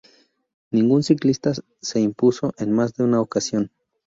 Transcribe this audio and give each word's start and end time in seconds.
Ningún 0.71 1.03
ciclista 1.03 1.53
se 1.79 1.99
impuso 1.99 2.53
en 2.57 2.71
más 2.71 2.95
de 2.95 3.03
una 3.03 3.21
ocasión. 3.21 3.69